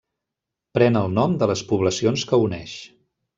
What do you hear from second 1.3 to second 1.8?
de les